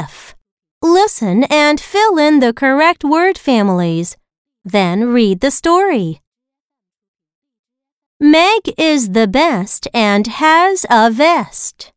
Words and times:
F. 0.00 0.34
Listen 0.80 1.44
and 1.44 1.78
fill 1.78 2.16
in 2.16 2.40
the 2.40 2.54
correct 2.54 3.02
word 3.04 3.36
families. 3.36 4.16
Then 4.64 5.12
read 5.16 5.40
the 5.40 5.50
story. 5.50 6.20
Meg 8.18 8.62
is 8.78 9.10
the 9.10 9.28
best 9.28 9.88
and 9.92 10.26
has 10.26 10.86
a 10.88 11.10
vest. 11.10 11.92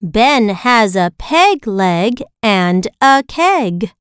Ben 0.00 0.48
has 0.50 0.96
a 0.96 1.12
peg 1.18 1.66
leg 1.66 2.22
and 2.42 2.88
a 3.00 3.22
keg. 3.26 3.92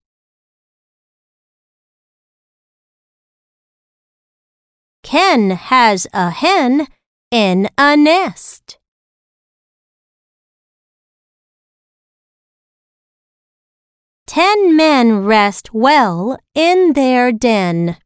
Ken 5.04 5.52
has 5.52 6.08
a 6.14 6.30
hen 6.30 6.88
in 7.34 7.68
a 7.80 7.98
nest. 7.98 8.78
Ten 14.28 14.78
men 14.78 15.26
rest 15.26 15.74
well 15.74 16.38
in 16.54 16.94
their 16.94 17.32
den. 17.32 17.98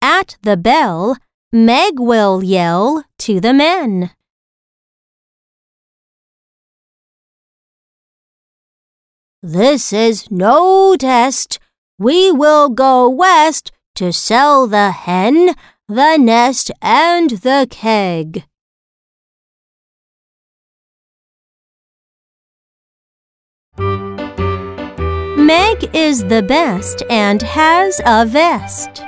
At 0.00 0.38
the 0.40 0.56
bell, 0.56 1.18
Meg 1.52 2.00
will 2.00 2.42
yell 2.42 3.04
to 3.18 3.38
the 3.38 3.52
men. 3.52 4.12
This 9.42 9.92
is 9.92 10.30
no 10.30 10.96
test. 10.96 11.58
We 12.00 12.30
will 12.30 12.68
go 12.68 13.08
west 13.08 13.72
to 13.96 14.12
sell 14.12 14.68
the 14.68 14.92
hen, 14.92 15.56
the 15.88 16.16
nest, 16.16 16.70
and 16.80 17.30
the 17.30 17.66
keg. 17.68 18.44
Meg 25.36 25.90
is 25.92 26.22
the 26.26 26.44
best 26.46 27.02
and 27.10 27.42
has 27.42 28.00
a 28.06 28.24
vest. 28.24 29.02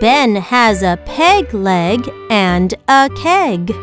Ben 0.00 0.36
has 0.36 0.82
a 0.82 0.96
peg 1.04 1.52
leg 1.52 2.08
and 2.30 2.72
a 2.88 3.10
keg. 3.14 3.74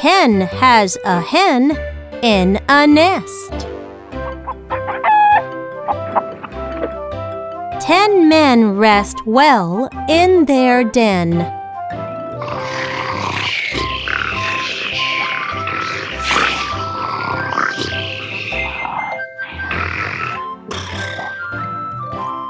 Ken 0.00 0.40
has 0.40 0.96
a 1.04 1.20
hen 1.20 1.91
in 2.22 2.58
a 2.68 2.86
nest. 2.86 3.50
Ten 7.84 8.28
men 8.28 8.76
rest 8.76 9.26
well 9.26 9.88
in 10.08 10.44
their 10.44 10.84
den. 10.84 11.40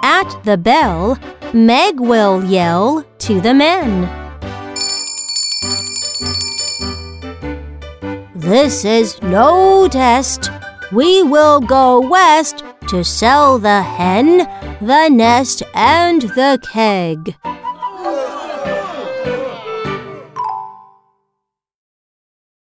At 0.04 0.42
the 0.44 0.58
bell, 0.58 1.18
Meg 1.54 1.98
will 1.98 2.44
yell 2.44 3.04
to 3.20 3.40
the 3.40 3.54
men. 3.54 4.21
This 8.42 8.84
is 8.84 9.22
no 9.22 9.86
test. 9.86 10.50
We 10.90 11.22
will 11.22 11.60
go 11.60 12.00
west 12.00 12.64
to 12.88 13.04
sell 13.04 13.60
the 13.60 13.82
hen, 13.82 14.38
the 14.80 15.08
nest, 15.08 15.62
and 15.74 16.22
the 16.22 16.58
keg. 16.72 17.36